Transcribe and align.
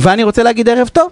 ואני 0.00 0.24
רוצה 0.24 0.42
להגיד 0.42 0.68
ערב 0.68 0.88
טוב 0.88 1.08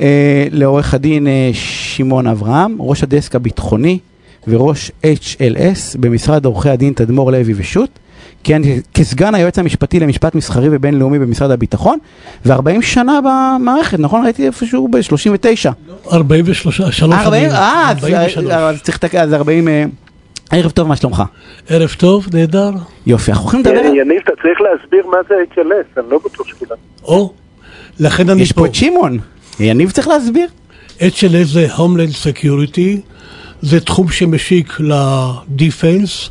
אה, 0.00 0.46
לעורך 0.50 0.94
הדין 0.94 1.26
אה, 1.26 1.50
שמעון 1.52 2.26
אברהם, 2.26 2.76
ראש 2.78 3.02
הדסק 3.02 3.34
הביטחוני 3.34 3.98
וראש 4.48 4.90
HLS 5.04 5.98
במשרד 6.00 6.44
עורכי 6.44 6.70
הדין 6.70 6.92
תדמור 6.92 7.32
לוי 7.32 7.52
ושות'. 7.56 7.98
כיהן 8.44 8.62
כסגן 8.94 9.34
היועץ 9.34 9.58
המשפטי 9.58 10.00
למשפט 10.00 10.34
מסחרי 10.34 10.68
ובינלאומי 10.70 11.18
במשרד 11.18 11.50
הביטחון, 11.50 11.98
ו-40 12.46 12.82
שנה 12.82 13.20
במערכת, 13.24 13.98
נכון? 13.98 14.24
ראיתי 14.24 14.46
איפשהו 14.46 14.88
ב-39. 14.88 15.70
43, 16.12 16.76
שלוש 16.76 16.96
שנים. 16.98 17.12
40, 17.12 17.50
אה, 17.50 17.90
אז- 17.90 17.96
43. 18.04 18.44
אז 18.46 18.82
צריך 18.82 18.96
לתקן, 18.96 19.18
אז 19.20 19.32
40... 19.34 19.68
אה, 19.68 19.84
ערב 20.52 20.70
טוב, 20.70 20.88
מה 20.88 20.96
שלומך? 20.96 21.22
ערב 21.68 21.94
טוב, 21.98 22.26
נהדר. 22.32 22.70
יופי, 23.06 23.30
אנחנו 23.30 23.42
הולכים 23.44 23.60
לדבר... 23.60 23.78
על- 23.78 23.96
יניב, 23.96 24.20
אתה 24.24 24.32
צריך 24.42 24.58
להסביר 24.60 25.06
מה 25.06 25.16
זה 25.28 25.34
HLS, 25.54 26.00
אני 26.00 26.10
לא 26.10 26.18
בטוח 26.24 26.46
שכולם. 26.48 26.76
או, 27.04 27.32
לכן 27.98 28.30
אני 28.30 28.42
יש 28.42 28.52
פה 28.52 28.66
את 28.66 28.74
שמעון. 28.74 29.18
יניב 29.60 29.90
צריך 29.90 30.08
להסביר. 30.08 30.46
HLS 30.98 31.44
זה 31.44 31.66
Homeland 31.76 32.14
Security, 32.24 33.00
זה 33.62 33.80
תחום 33.80 34.10
שמשיק 34.10 34.80
לדיפנס, 34.80 36.30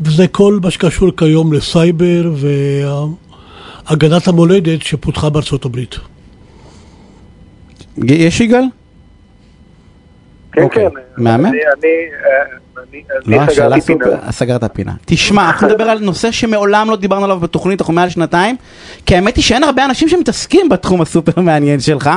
וזה 0.00 0.28
כל 0.28 0.58
מה 0.62 0.70
שקשור 0.70 1.10
כיום 1.16 1.52
לסייבר 1.52 2.32
והגנת 3.88 4.28
המולדת 4.28 4.82
שפותחה 4.82 5.30
בארצות 5.30 5.64
הברית. 5.64 5.96
יש 8.04 8.40
יגאל? 8.40 8.64
כן, 10.52 10.62
אוקיי. 10.62 10.88
כן. 10.90 11.00
מהמם. 11.16 11.46
אני, 11.46 11.58
אני, 11.58 11.88
אה, 12.24 12.58
אני, 12.92 13.02
לא, 13.26 13.36
אני 13.36 13.46
השאלה 13.46 13.80
סגרתי 13.80 13.86
פינה. 13.86 14.04
סופר, 14.04 14.32
סגרת 14.32 14.64
פינה. 14.74 14.92
תשמע, 15.06 15.46
אנחנו 15.46 15.68
נדבר 15.68 15.84
על 15.90 15.98
נושא 15.98 16.30
שמעולם 16.30 16.90
לא 16.90 16.96
דיברנו 16.96 17.24
עליו 17.24 17.40
בתוכנית, 17.40 17.80
אנחנו 17.80 17.94
מעל 17.94 18.08
שנתיים, 18.08 18.56
כי 19.06 19.16
האמת 19.16 19.36
היא 19.36 19.44
שאין 19.44 19.64
הרבה 19.64 19.84
אנשים 19.84 20.08
שמתעסקים 20.08 20.68
בתחום 20.68 21.00
הסופר 21.00 21.40
מעניין 21.40 21.80
שלך. 21.80 22.10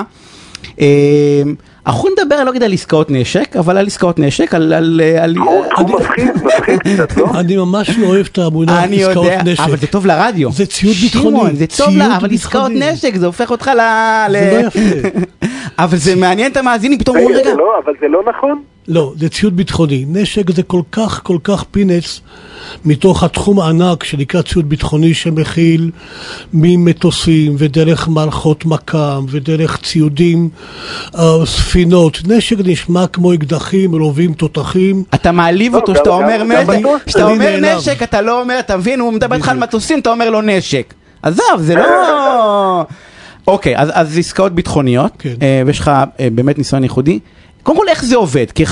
אנחנו 1.88 2.10
נדבר, 2.10 2.44
לא 2.44 2.52
יודע 2.52 2.66
על 2.66 2.74
עסקאות 2.74 3.12
נשק, 3.12 3.56
אבל 3.56 3.78
על 3.78 3.88
עסקאות 3.88 4.20
נשק, 4.20 4.54
על... 4.56 4.74
על- 4.74 5.02
על- 5.22 5.36
תחום 5.70 5.96
מפחיד, 5.96 6.28
מפחיד 6.44 6.80
קצת, 6.96 7.18
לא? 7.18 7.26
אני 7.40 7.58
ממש 7.58 7.90
לא 7.98 8.08
אוהב 8.08 8.26
את 8.32 8.38
המונח 8.38 8.84
אני 8.84 9.04
עסקאות 9.04 9.26
יודע, 9.26 9.44
נשק. 9.44 9.64
אבל 9.64 9.78
זה 9.78 9.88
טוב 9.88 10.06
לרדיו. 10.06 10.52
זה 10.52 10.66
ציוד 10.66 10.96
ביטחוני, 10.96 11.56
זה 11.56 11.66
טוב 11.78 11.98
לה, 11.98 12.18
אבל 12.18 12.30
עסקאות. 12.34 12.72
נשק, 12.76 13.16
זה 13.16 13.26
הופך 13.26 13.52
אותך 13.52 13.72
ל... 13.78 13.80
ל- 14.30 14.34
זה 14.34 14.62
לא 14.62 14.68
יפה. 14.68 14.80
אבל 15.84 15.98
זה 15.98 16.16
מעניין 16.16 16.52
את 16.52 16.58
המאזינים, 16.58 17.00
פתאום 17.00 17.18
רגע, 17.18 17.26
אומרים, 17.26 17.42
רגע, 17.42 17.52
זה 17.52 17.58
לא, 17.58 17.74
אבל 17.86 17.94
זה 18.02 18.08
לא 18.08 18.22
נכון? 18.38 18.62
לא, 18.88 19.14
זה 19.18 19.30
ציוד 19.30 19.58
ביטחוני. 19.58 20.06
נשק 20.08 20.52
זה 20.52 20.64
כל 20.64 20.82
כך 20.92 21.20
כל 21.24 21.38
כך 21.44 21.64
פינץ 21.72 22.22
מתוך 22.86 23.24
התחום 23.24 23.60
הענק 23.60 24.04
שנקרא 24.04 24.42
ציוד 24.42 24.70
ביטחוני 24.70 25.14
שמכיל 25.14 25.92
ממטוסים 26.54 27.56
ודרך 27.58 28.08
מערכות 28.08 28.66
מכ"ם 28.66 29.26
ודרך 29.30 29.78
ציודים, 29.84 30.50
אה, 31.16 31.46
ספינות. 31.46 32.18
נשק 32.28 32.56
נשמע 32.66 33.08
כמו 33.08 33.34
אקדחים, 33.34 33.96
רובים, 33.96 34.34
תותחים. 34.34 35.04
אתה 35.16 35.32
מעליב 35.32 35.74
לא, 35.74 35.80
אותו 35.80 35.94
גם- 35.94 35.98
שאתה 35.98 36.10
אומר 36.10 36.38
גם 36.40 36.52
נשק, 36.52 37.06
כשאתה 37.06 37.24
אומר. 37.26 37.60
נשק 37.78 38.04
אתה 38.04 38.22
לא 38.22 38.42
אומר, 38.42 38.60
אתה 38.60 38.78
מבין, 38.78 39.00
הוא 39.00 39.14
מדבר 39.14 39.36
איתך 39.36 39.48
על 39.50 39.58
מטוסים, 39.60 40.00
אתה 40.00 40.10
אומר 40.12 40.30
לו 40.30 40.42
נשק. 40.42 40.94
עזוב, 41.24 41.46
זה 41.58 41.76
לא... 41.76 42.86
אוקיי, 43.48 43.78
אז 43.78 43.90
אז 43.94 44.18
עסקאות 44.18 44.52
ביטחוניות, 44.56 45.12
כן. 45.20 45.34
אה, 45.42 45.64
ויש 45.66 45.80
לך 45.80 45.88
אה, 46.20 46.28
באמת 46.32 46.58
ניסיון 46.58 46.84
ייחודי. 46.84 47.20
קודם 47.64 47.78
כל 47.78 47.88
איך 47.90 48.06
זה 48.06 48.16
עובד, 48.16 48.52
כי 48.52 48.64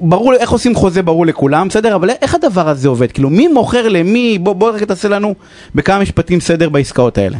ברור 0.00 0.34
איך 0.34 0.50
עושים 0.50 0.74
חוזה 0.74 1.02
ברור 1.02 1.26
לכולם, 1.26 1.68
בסדר? 1.68 1.94
אבל 1.94 2.10
איך 2.10 2.34
הדבר 2.34 2.68
הזה 2.68 2.88
עובד? 2.88 3.12
כאילו 3.12 3.30
מי 3.30 3.48
מוכר 3.48 3.88
למי? 3.88 4.38
בוא 4.38 4.52
בוא 4.52 4.70
רק 4.70 4.82
תעשה 4.82 5.08
לנו 5.08 5.34
בכמה 5.74 5.98
משפטים 5.98 6.40
סדר 6.40 6.68
בעסקאות 6.68 7.18
האלה. 7.18 7.38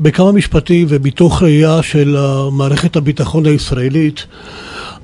בכמה 0.00 0.32
משפטים 0.32 0.86
ומתוך 0.90 1.42
ראייה 1.42 1.82
של 1.82 2.16
מערכת 2.52 2.96
הביטחון 2.96 3.46
הישראלית, 3.46 4.26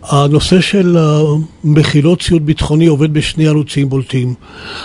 הנושא 0.02 0.61
של 0.61 0.96
מכירות 1.64 2.22
ציוד 2.22 2.46
ביטחוני 2.46 2.86
עובד 2.86 3.12
בשני 3.12 3.48
ערוצים 3.48 3.89
בולטים. 3.89 4.34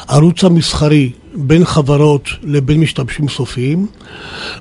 ערוץ 0.07 0.43
המסחרי 0.43 1.11
בין 1.35 1.65
חברות 1.65 2.29
לבין 2.43 2.79
משתמשים 2.79 3.29
סופיים, 3.29 3.87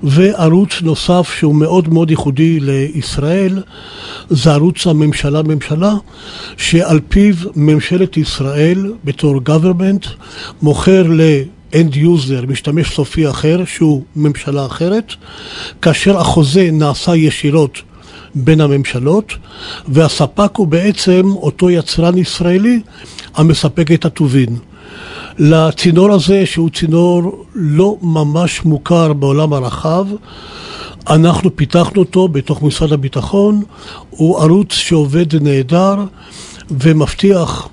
וערוץ 0.02 0.70
נוסף 0.82 1.34
שהוא 1.38 1.54
מאוד 1.54 1.88
מאוד 1.88 2.10
ייחודי 2.10 2.60
לישראל, 2.60 3.62
זה 4.30 4.52
ערוץ 4.52 4.86
הממשלה-ממשלה, 4.86 5.94
שעל 6.56 7.00
פיו 7.08 7.34
ממשלת 7.56 8.16
ישראל 8.16 8.92
בתור 9.04 9.40
government 9.46 10.08
מוכר 10.62 11.02
ל... 11.08 11.20
end 11.72 11.94
user, 11.94 12.46
משתמש 12.48 12.94
סופי 12.94 13.30
אחר, 13.30 13.64
שהוא 13.64 14.02
ממשלה 14.16 14.66
אחרת, 14.66 15.12
כאשר 15.82 16.18
החוזה 16.18 16.70
נעשה 16.72 17.16
ישירות 17.16 17.82
בין 18.34 18.60
הממשלות, 18.60 19.32
והספק 19.88 20.50
הוא 20.56 20.66
בעצם 20.66 21.22
אותו 21.36 21.70
יצרן 21.70 22.18
ישראלי 22.18 22.80
המספק 23.34 23.92
את 23.92 24.04
הטובין. 24.04 24.56
לצינור 25.38 26.12
הזה, 26.12 26.46
שהוא 26.46 26.70
צינור 26.70 27.44
לא 27.54 27.96
ממש 28.02 28.64
מוכר 28.64 29.12
בעולם 29.12 29.52
הרחב, 29.52 30.06
אנחנו 31.10 31.56
פיתחנו 31.56 32.02
אותו 32.02 32.28
בתוך 32.28 32.62
משרד 32.62 32.92
הביטחון, 32.92 33.62
הוא 34.10 34.40
ערוץ 34.42 34.72
שעובד 34.72 35.42
נהדר 35.42 35.96
ומבטיח 36.70 37.68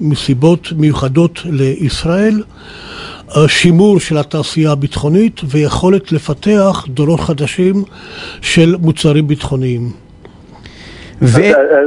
מסיבות 0.00 0.72
מיוחדות 0.76 1.40
לישראל 1.44 2.42
שימור 3.48 4.00
של 4.00 4.18
התעשייה 4.18 4.72
הביטחונית 4.72 5.40
ויכולת 5.44 6.12
לפתח 6.12 6.84
דורות 6.88 7.20
חדשים 7.20 7.84
של 8.42 8.76
מוצרים 8.80 9.28
ביטחוניים. 9.28 10.03
ו- 11.22 11.26
אז 11.26 11.36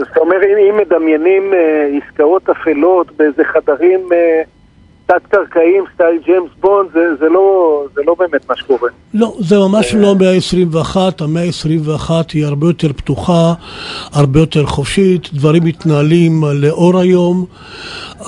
אז 0.02 0.08
אתה 0.12 0.20
אומר, 0.20 0.36
אם 0.70 0.78
מדמיינים 0.78 1.54
אה, 1.54 1.60
עסקאות 1.98 2.50
אפלות 2.50 3.08
באיזה 3.18 3.44
חדרים 3.54 4.00
אה, 4.14 4.42
תת-קרקעיים, 5.06 5.84
סטייל 5.94 6.20
ג'יימס 6.26 6.50
בונד, 6.60 6.90
זה- 6.94 7.16
זה 7.20 7.30
לא- 7.30 7.86
זה 7.96 8.02
לא 8.08 8.16
באמת 8.20 8.50
מה 8.50 8.56
שקורה. 8.56 8.90
לא, 9.14 9.36
זה 9.40 9.58
ממש 9.58 9.94
לא 9.94 10.12
המאה 10.12 10.30
ה-21, 10.34 10.98
המאה 11.20 11.44
ה-21 11.44 12.12
היא 12.34 12.46
הרבה 12.46 12.68
יותר 12.68 12.94
פתוחה, 12.94 13.54
הרבה 14.14 14.40
יותר 14.40 14.66
חופשית, 14.66 15.30
דברים 15.34 15.64
מתנהלים 15.66 16.44
לאור 16.54 17.00
היום, 17.00 17.46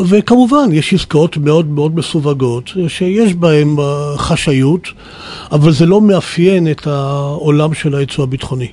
וכמובן 0.10 0.66
יש 0.72 0.94
עסקאות 0.94 1.38
מאוד 1.38 1.70
מאוד 1.70 1.96
מסווגות, 1.96 2.70
שיש 2.88 3.34
בהן 3.34 3.68
אה, 3.80 3.84
חשאיות, 4.18 4.82
אבל 5.52 5.72
זה 5.72 5.86
לא 5.86 6.02
מאפיין 6.02 6.72
את 6.72 6.88
העולם 6.88 7.74
של 7.74 7.96
היצוא 7.96 8.24
הביטחוני. 8.24 8.68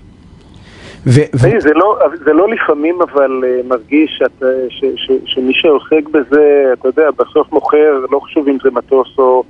ו- 1.07 1.31
ו- 1.35 1.61
זה 1.61 1.75
לא, 1.75 1.99
זה 2.25 2.33
לא 2.33 2.49
לפעמים 2.49 3.03
אבל 3.03 3.45
אה, 3.45 3.61
מרגיש 3.69 4.11
שאת, 4.19 4.43
אה, 4.43 4.49
ש, 4.69 4.85
ש, 4.97 5.11
שמי 5.25 5.55
שעוסק 5.55 6.09
בזה, 6.11 6.73
אתה 6.73 6.89
יודע, 6.89 7.11
בסוף 7.11 7.53
מוכר, 7.53 8.05
לא 8.11 8.21
חשוב 8.21 8.49
אם 8.49 8.57
זה 8.65 8.71
מטוס 8.71 9.09
או, 9.19 9.45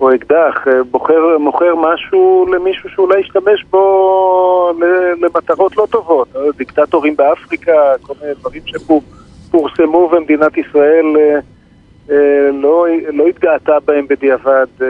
או 0.00 0.14
אקדח, 0.14 0.54
אה, 0.66 0.82
בוחר, 0.90 1.38
מוכר 1.38 1.74
משהו 1.74 2.46
למישהו 2.52 2.90
שאולי 2.90 3.20
ישתמש 3.20 3.64
בו 3.70 4.72
למטרות 5.20 5.76
לא 5.76 5.86
טובות. 5.90 6.28
אה, 6.36 6.40
דיקטטורים 6.56 7.16
באפריקה, 7.16 7.92
כל 8.02 8.14
מיני 8.20 8.34
דברים 8.34 8.62
שפורסמו 8.66 10.10
ומדינת 10.12 10.58
ישראל 10.58 11.06
אה, 11.16 11.38
אה, 12.10 12.50
לא, 12.52 12.86
לא 13.12 13.26
התגאתה 13.26 13.78
בהם 13.84 14.06
בדיעבד. 14.08 14.66
אה, 14.82 14.86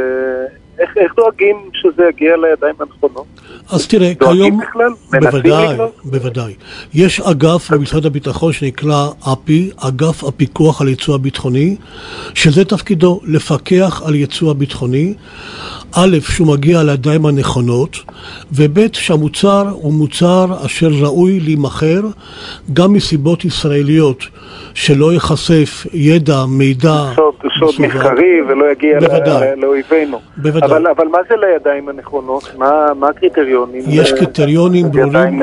איך, 0.79 0.97
איך 0.97 1.15
דואגים 1.17 1.57
שזה 1.73 2.09
יגיע 2.09 2.37
לידיים 2.37 2.75
הנכונות? 2.81 3.27
אז 3.71 3.89
תראה, 3.89 4.13
כיום, 4.15 4.61
בכלל? 4.61 4.93
בוודאי, 5.11 5.73
לקנות? 5.73 5.97
בוודאי. 6.05 6.55
יש 6.95 7.21
אגף 7.21 7.71
במשרד 7.71 8.07
הביטחון 8.07 8.53
שנקרא 8.53 9.09
אפ"י, 9.33 9.71
אגף 9.77 10.25
הפיקוח 10.25 10.81
על 10.81 10.89
ייצוא 10.89 11.15
הביטחוני, 11.15 11.77
שזה 12.35 12.65
תפקידו 12.65 13.21
לפקח 13.25 14.03
על 14.07 14.15
ייצוא 14.15 14.51
הביטחוני. 14.51 15.15
א', 15.95 16.17
שהוא 16.21 16.47
מגיע 16.47 16.83
לידיים 16.83 17.27
הנכונות, 17.27 17.97
וב', 18.53 18.79
שהמוצר 18.93 19.69
הוא 19.73 19.93
מוצר 19.93 20.47
אשר 20.67 20.89
ראוי 21.03 21.41
להימכר 21.41 22.01
גם 22.73 22.93
מסיבות 22.93 23.45
ישראליות, 23.45 24.25
שלא 24.75 25.13
ייחשף 25.13 25.87
ידע, 25.93 26.45
מידע 26.49 27.13
סוד, 27.15 27.35
סוד. 27.59 27.75
מסחרי 27.87 28.43
ולא 28.49 28.73
יגיע 28.73 28.99
לאויבינו. 29.57 30.21
בוודאי. 30.37 30.69
אבל, 30.71 30.87
אבל 30.87 31.07
מה 31.09 31.19
זה 31.29 31.35
לידיים 31.37 31.89
הנכונות? 31.89 32.53
מה, 32.59 32.95
מה 32.99 33.13
הקריטריונים? 33.53 33.83
יש 33.89 34.13
קריטריונים 34.13 34.93
ברורים? 34.93 35.43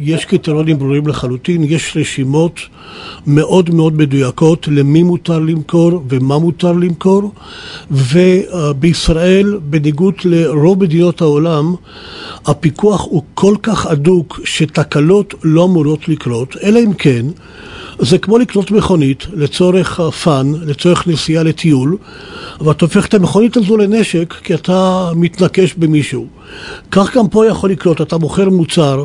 יש 0.00 0.24
קריטריונים 0.24 0.78
ברורים 0.78 1.06
לחלוטין, 1.06 1.64
יש 1.64 1.96
רשימות 2.00 2.60
מאוד 3.26 3.74
מאוד 3.74 3.96
מדויקות 3.96 4.68
למי 4.68 5.02
מותר 5.02 5.38
למכור 5.38 6.02
ומה 6.08 6.38
מותר 6.38 6.72
למכור, 6.72 7.32
ובישראל, 7.90 9.58
בניגוד 9.62 10.14
לרוב 10.24 10.82
מדינות 10.82 11.20
העולם, 11.20 11.74
הפיקוח 12.46 13.04
הוא 13.04 13.22
כל 13.34 13.54
כך 13.62 13.86
הדוק 13.86 14.40
שתקלות 14.44 15.34
לא 15.44 15.64
אמורות 15.64 16.08
לקרות, 16.08 16.56
אלא 16.62 16.78
אם 16.78 16.92
כן 16.92 17.26
זה 17.98 18.18
כמו 18.18 18.38
לקנות 18.38 18.70
מכונית 18.70 19.26
לצורך 19.32 20.00
fun, 20.00 20.52
לצורך 20.66 21.06
נסיעה 21.06 21.42
לטיול, 21.42 21.96
ואתה 22.60 22.84
הופך 22.84 23.06
את 23.06 23.14
המכונית 23.14 23.56
הזו 23.56 23.76
לנשק 23.76 24.34
כי 24.42 24.54
אתה 24.54 25.10
מתנקש 25.14 25.74
במישהו. 25.74 26.26
כך 26.90 27.16
גם 27.16 27.28
פה 27.28 27.46
יכול 27.46 27.70
לקרות, 27.70 28.00
אתה 28.00 28.18
מוכר 28.18 28.48
מוצר 28.48 29.04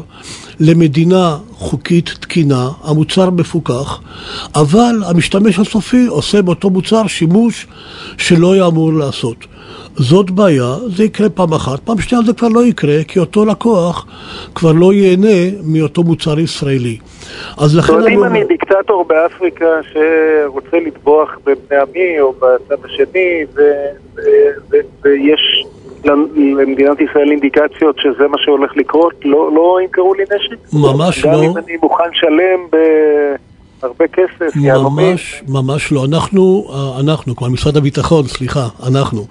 למדינה 0.60 1.38
חוקית 1.54 2.16
תקינה, 2.20 2.70
המוצר 2.84 3.30
מפוקח, 3.30 4.02
אבל 4.56 5.04
המשתמש 5.06 5.60
הסופי 5.60 6.06
עושה 6.06 6.42
באותו 6.42 6.70
מוצר 6.70 7.08
שימוש 7.08 7.68
שלא 8.18 8.54
היה 8.54 8.68
אמור 8.68 8.94
לעשות. 8.94 9.46
זאת 9.96 10.32
בעיה, 10.32 10.76
זה 10.96 11.04
יקרה 11.04 11.30
פעם 11.30 11.54
אחת, 11.54 11.80
פעם 11.80 12.02
שנייה 12.02 12.26
זה 12.26 12.34
כבר 12.34 12.48
לא 12.48 12.66
יקרה, 12.66 13.04
כי 13.04 13.20
אותו 13.20 13.46
לקוח 13.46 14.06
כבר 14.56 14.72
לא 14.72 14.94
ייהנה 14.94 15.58
מאותו 15.64 16.04
מוצר 16.04 16.40
ישראלי. 16.40 16.98
אז 17.58 17.76
לכן... 17.76 17.94
אבל 17.94 18.08
אם 18.08 18.24
אני 18.24 18.40
דיקטטור 18.82 19.04
באפריקה 19.04 19.66
שרוצה 19.94 20.78
לטבוח 20.78 21.30
בבני 21.46 21.80
עמי 21.80 22.20
או 22.20 22.34
בצד 22.34 22.86
השני, 22.86 23.46
ויש 25.04 25.66
למדינת 26.04 27.02
ישראל 27.02 27.32
אינדיקציות 27.32 27.96
שזה 28.00 28.28
מה 28.28 28.38
שהולך 28.38 28.72
לקרות, 28.76 29.14
לא, 29.26 29.52
לא 29.56 29.78
ימכרו 29.84 30.14
לי 30.14 30.24
נשק? 30.24 30.74
ממש 30.74 31.26
גם 31.26 31.32
לא. 31.32 31.38
גם 31.38 31.44
אם 31.44 31.58
אני 31.58 31.78
מוכן 31.82 32.04
לשלם 32.12 32.68
ב... 32.72 32.76
הרבה 33.84 34.08
כסף, 34.08 34.56
ממש, 34.56 35.44
ממש 35.48 35.92
לא. 35.92 36.06
אנחנו, 36.06 36.68
אה, 36.70 37.00
אנחנו, 37.00 37.36
כלומר 37.36 37.54
משרד 37.54 37.78
הביטחון, 37.78 38.24
סליחה, 38.28 38.68
אנחנו. 38.88 39.22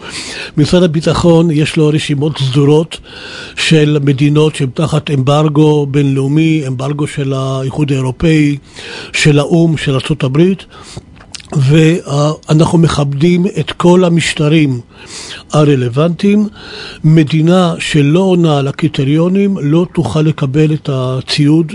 משרד 0.56 0.82
הביטחון 0.82 1.50
יש 1.50 1.76
לו 1.76 1.88
רשימות 1.88 2.38
סדורות 2.38 2.98
של 3.56 3.98
מדינות 4.04 4.54
שהן 4.54 4.70
תחת 4.74 5.10
אמברגו 5.10 5.86
בינלאומי, 5.86 6.62
אמברגו 6.66 7.06
של 7.06 7.32
האיחוד 7.32 7.92
האירופאי, 7.92 8.56
של 9.12 9.38
האו"ם, 9.38 9.76
של 9.76 9.92
ארה"ב. 9.94 10.38
ואנחנו 11.56 12.78
מכבדים 12.78 13.46
את 13.60 13.72
כל 13.72 14.04
המשטרים 14.04 14.80
הרלוונטיים. 15.52 16.48
מדינה 17.04 17.74
שלא 17.78 18.20
עונה 18.20 18.58
על 18.58 18.68
הקריטריונים 18.68 19.58
לא 19.62 19.86
תוכל 19.94 20.22
לקבל 20.22 20.74
את 20.74 20.90
הציוד 20.92 21.72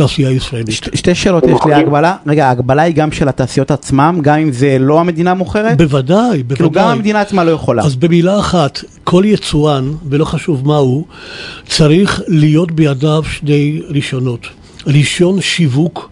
מהתעשייה 0.00 0.28
הישראלית. 0.28 0.70
ש- 0.70 0.88
שתי 0.94 1.14
שאלות 1.14 1.44
יש 1.44 1.58
לי, 1.66 1.74
ההגבלה, 1.74 2.16
רגע, 2.26 2.46
ההגבלה 2.48 2.82
היא 2.82 2.94
גם 2.94 3.12
של 3.12 3.28
התעשיות 3.28 3.70
עצמם, 3.70 4.18
גם 4.22 4.38
אם 4.38 4.52
זה 4.52 4.76
לא 4.80 5.00
המדינה 5.00 5.34
מוכרת? 5.34 5.76
בוודאי, 5.78 6.42
בוודאי. 6.42 6.56
כאילו 6.56 6.70
גם 6.70 6.88
המדינה 6.88 7.20
עצמה 7.20 7.44
לא 7.44 7.50
יכולה. 7.50 7.82
אז 7.84 7.96
במילה 7.96 8.38
אחת, 8.38 8.80
כל 9.04 9.22
יצואן, 9.26 9.92
ולא 10.08 10.24
חשוב 10.24 10.66
מהו, 10.68 11.04
צריך 11.66 12.22
להיות 12.28 12.72
בידיו 12.72 13.24
שני 13.30 13.80
רישיונות. 13.88 14.46
רישיון 14.86 15.40
שיווק. 15.40 16.10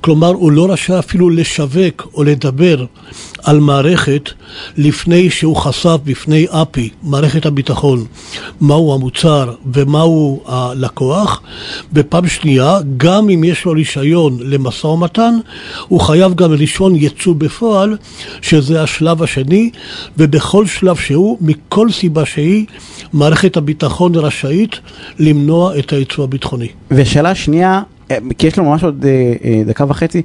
כלומר, 0.00 0.28
הוא 0.28 0.52
לא 0.52 0.72
רשאי 0.72 0.98
אפילו 0.98 1.30
לשווק 1.30 2.08
או 2.14 2.24
לדבר 2.24 2.84
על 3.42 3.60
מערכת 3.60 4.30
לפני 4.76 5.30
שהוא 5.30 5.56
חשף 5.56 5.96
בפני 6.04 6.46
אפי, 6.50 6.90
מערכת 7.02 7.46
הביטחון, 7.46 8.04
מהו 8.60 8.94
המוצר 8.94 9.54
ומהו 9.72 10.42
הלקוח. 10.46 11.42
בפעם 11.92 12.28
שנייה, 12.28 12.78
גם 12.96 13.30
אם 13.30 13.44
יש 13.44 13.64
לו 13.64 13.72
רישיון 13.72 14.38
למשא 14.40 14.86
ומתן, 14.86 15.34
הוא 15.88 16.00
חייב 16.00 16.34
גם 16.34 16.52
רישיון 16.52 16.96
ייצוא 16.96 17.34
בפועל, 17.34 17.96
שזה 18.42 18.82
השלב 18.82 19.22
השני, 19.22 19.70
ובכל 20.18 20.66
שלב 20.66 20.96
שהוא, 20.96 21.38
מכל 21.40 21.90
סיבה 21.90 22.26
שהיא, 22.26 22.66
מערכת 23.12 23.56
הביטחון 23.56 24.14
רשאית 24.14 24.80
למנוע 25.18 25.78
את 25.78 25.92
הייצוא 25.92 26.24
הביטחוני. 26.24 26.68
ושאלה 26.90 27.34
שנייה, 27.34 27.82
כי 28.38 28.46
יש 28.46 28.58
לנו 28.58 28.70
ממש 28.70 28.84
עוד 28.84 29.04
אה, 29.08 29.10
אה, 29.44 29.62
דקה 29.66 29.84
וחצי, 29.88 30.22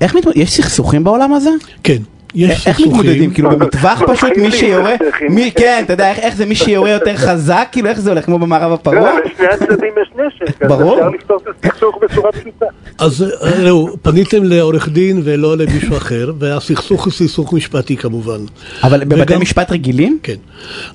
איך 0.00 0.14
מתמודדים, 0.14 0.42
יש 0.42 0.52
סכסוכים 0.56 1.04
בעולם 1.04 1.34
הזה? 1.34 1.50
כן. 1.82 1.98
יש 2.34 2.50
איך 2.50 2.60
סכסוכים. 2.78 2.88
מתמודדים? 2.92 3.30
כאילו 3.30 3.50
במטווח 3.50 4.02
פשוט 4.12 4.30
מי 4.36 4.50
שיורה. 4.52 4.94
מי, 5.30 5.50
כן, 5.56 5.82
אתה 5.84 5.92
יודע, 5.92 6.10
איך- 6.10 6.18
איך 6.18 6.36
זה 6.36 6.46
מי 6.46 6.54
שיורה 6.54 6.90
יותר 6.90 7.16
חזק, 7.16 7.68
כאילו 7.72 7.88
איך 7.88 8.00
זה 8.00 8.10
הולך, 8.10 8.24
כמו 8.24 8.38
במערב 8.38 8.72
הפרוע? 8.72 9.00
לא, 9.00 9.10
לשני 9.24 9.46
הצדדים 9.46 9.92
יש 10.02 10.08
נשק, 10.26 10.62
אז 10.62 10.68
ברור. 10.68 10.94
אפשר 10.98 11.08
לפתור 11.08 11.36
את 11.42 11.64
הסכסוך 11.64 11.98
בצורה 12.02 12.32
פשוטה. 12.32 12.66
אז 12.98 13.22
אה, 13.22 13.50
ראו, 13.64 13.88
פניתם 14.02 14.44
לעורך 14.44 14.88
דין 14.88 15.20
ולא 15.24 15.56
למישהו 15.56 15.96
אחר, 15.96 16.32
והסכסוך 16.38 17.04
הוא 17.04 17.12
סכסוך 17.12 17.52
משפטי 17.52 17.96
כמובן. 17.96 18.40
אבל 18.84 19.04
בבתי 19.04 19.36
משפט 19.36 19.70
רגילים? 19.72 20.18
כן. 20.22 20.36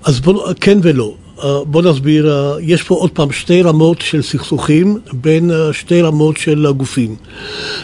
אז 0.06 0.20
בואו, 0.20 0.46
כן 0.62 0.78
ולא. 0.84 1.14
אה, 1.44 1.64
בואו 1.66 1.92
נסביר, 1.92 2.32
אה, 2.32 2.56
יש 2.62 2.84
פה 2.84 2.96
עוד 2.96 3.12
פעם 3.12 3.32
שתי 3.32 3.62
רמות 3.62 4.02
של 4.02 4.22
סכסוכים 4.22 4.98
בין 5.14 5.52
אה, 5.52 5.74
שתי 5.74 6.02
רמות 6.02 6.38
של 6.38 6.66
הגופים. 6.66 7.16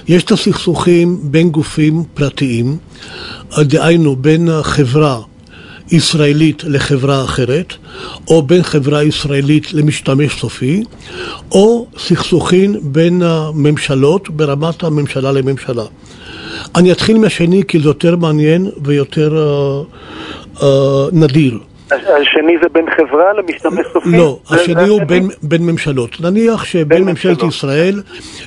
יש 0.08 0.24
את 0.24 0.32
הסכסוכים 0.32 1.20
בין 1.24 1.50
גופים 1.50 2.04
פרטיים, 2.14 2.78
דהיינו 3.58 4.16
בין 4.16 4.50
חברה 4.62 5.20
ישראלית 5.92 6.64
לחברה 6.64 7.24
אחרת, 7.24 7.74
או 8.28 8.42
בין 8.42 8.64
חברה 8.64 9.04
ישראלית 9.04 9.74
למשתמש 9.74 10.40
סופי, 10.40 10.84
או 11.52 11.88
סכסוכים 11.98 12.76
בין 12.82 13.22
הממשלות 13.22 14.30
ברמת 14.30 14.84
הממשלה 14.84 15.32
לממשלה. 15.32 15.84
אני 16.76 16.92
אתחיל 16.92 17.18
מהשני 17.18 17.64
כי 17.68 17.80
זה 17.80 17.90
יותר 17.90 18.16
מעניין 18.16 18.72
ויותר 18.84 19.38
אה, 19.38 19.82
אה, 20.64 21.08
נדיר. 21.12 21.60
השני 21.92 22.54
זה 22.62 22.70
בין 22.72 22.86
חברה 22.98 23.34
למשתמש 23.38 23.86
סופי? 23.94 24.18
לא, 24.18 24.40
השני 24.50 24.88
הוא 24.88 25.02
בין, 25.08 25.30
בין 25.44 25.66
ממשלות. 25.66 26.22
נניח 26.22 26.64
שבין 26.64 27.04
ממשלת. 27.04 27.44
ישראל 27.44 28.02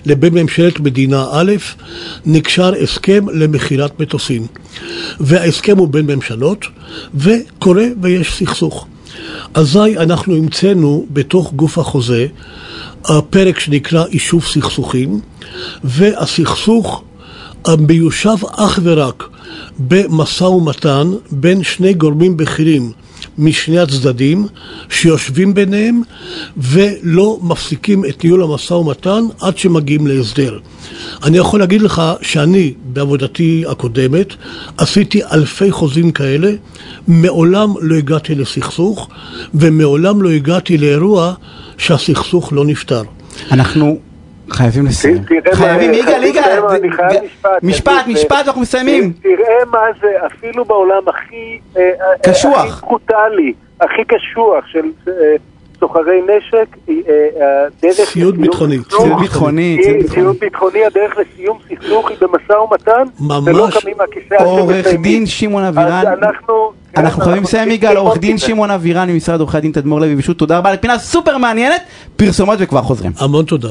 לבין 0.06 0.34
ממשלת 0.34 0.80
מדינה 0.80 1.24
א' 1.32 1.52
נקשר 2.26 2.72
הסכם 2.82 3.28
למכירת 3.32 4.00
מטוסים. 4.00 4.46
וההסכם 5.20 5.78
הוא 5.78 5.88
בין 5.88 6.06
ממשלות, 6.06 6.66
וקורה 7.14 7.86
ויש 8.02 8.38
סכסוך. 8.38 8.86
אזי 9.54 9.96
אנחנו 9.96 10.36
המצאנו 10.36 11.06
בתוך 11.10 11.52
גוף 11.52 11.78
החוזה 11.78 12.26
פרק 13.30 13.58
שנקרא 13.58 14.04
יישוב 14.10 14.44
סכסוכים, 14.44 15.20
והסכסוך 15.84 17.02
מיושב 17.78 18.36
אך 18.56 18.78
ורק 18.82 19.28
במשא 19.78 20.44
ומתן 20.44 21.10
בין 21.30 21.62
שני 21.62 21.94
גורמים 21.94 22.36
בכירים 22.36 22.92
משני 23.38 23.78
הצדדים 23.78 24.46
שיושבים 24.88 25.54
ביניהם 25.54 26.02
ולא 26.56 27.38
מפסיקים 27.42 28.04
את 28.04 28.24
ניהול 28.24 28.42
המשא 28.42 28.74
ומתן 28.74 29.24
עד 29.40 29.58
שמגיעים 29.58 30.06
להסדר. 30.06 30.58
אני 31.24 31.38
יכול 31.38 31.60
להגיד 31.60 31.82
לך 31.82 32.02
שאני 32.22 32.72
בעבודתי 32.84 33.64
הקודמת 33.68 34.34
עשיתי 34.76 35.20
אלפי 35.32 35.70
חוזים 35.70 36.10
כאלה, 36.10 36.52
מעולם 37.08 37.74
לא 37.80 37.96
הגעתי 37.96 38.34
לסכסוך 38.34 39.08
ומעולם 39.54 40.22
לא 40.22 40.30
הגעתי 40.30 40.78
לאירוע 40.78 41.34
שהסכסוך 41.78 42.52
לא 42.52 42.64
נפתר. 42.64 43.02
אנחנו 43.50 43.98
חייבים 44.50 44.86
לסיים. 44.86 45.22
חייבים, 45.52 45.94
יגאל, 45.94 46.24
יגאל, 46.24 46.60
משפט. 47.62 48.06
משפט, 48.06 48.36
ואנחנו 48.44 48.60
מסיימים. 48.60 49.12
תראה 49.22 49.64
מה 49.70 49.78
זה, 50.00 50.08
אפילו 50.26 50.64
בעולם 50.64 51.02
הכי... 51.08 51.58
אה, 51.76 51.82
אה, 51.82 52.32
קשוח. 52.32 52.64
הכי 52.64 52.86
ברוטלי, 52.86 53.52
הכי 53.80 54.04
קשוח 54.04 54.66
של 54.66 54.84
אה, 55.08 55.12
סוחרי 55.80 56.20
נשק, 56.22 56.76
אה, 56.88 56.94
אה, 57.40 57.66
הדרך 57.66 58.12
ציוד 58.12 58.34
לסיום 58.34 58.42
ביטחוני, 58.42 58.78
ציוד 58.88 59.20
ביטחוני, 59.20 59.78
ציוד 59.82 59.96
ביטחוני. 59.96 60.22
ציוד 60.22 60.36
ביטחוני, 60.40 60.84
הדרך 60.84 61.16
לסיום 61.16 61.58
סכסוך 61.68 62.10
היא 62.10 62.16
במשא 62.20 62.52
ומתן, 62.52 63.04
ולא 63.44 63.64
ממש. 63.64 63.76
קמים 63.76 63.96
מהכיסא 63.98 64.34
עד 64.34 64.46
עורך. 64.46 64.86
דין 64.86 65.26
שמעון 65.26 65.62
אבירן, 65.64 66.04
אז 66.06 66.18
אנחנו... 66.22 66.72
אנחנו 66.96 67.22
חייבים 67.22 67.42
לסיים 67.42 67.70
יגאל, 67.70 67.96
עורך 67.96 68.18
דין. 68.18 68.38
שמעון 68.38 68.70
אבירן 68.70 69.10
ממשרד 69.10 69.40
עורכי 69.40 69.56
הדין 69.56 69.72
תדמור 69.72 70.00
לוי 70.00 70.14
ושות' 70.18 70.38
תודה 70.38 70.58
רבה 70.58 70.72
לפינה 70.72 70.98
סופר 70.98 71.38
מעניינת, 71.38 71.80
פרסומות 72.16 72.58
וכבר 72.60 72.82
חוזרים. 72.82 73.12
המון 73.20 73.44
תודה. 73.44 73.68